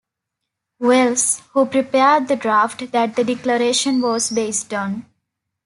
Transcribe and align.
Wells, 0.79 1.41
who 1.53 1.67
prepared 1.67 2.27
the 2.27 2.35
draft 2.35 2.91
that 2.91 3.15
the 3.15 3.23
Declaration 3.23 4.01
was 4.01 4.31
based 4.31 4.73
on. 4.73 5.05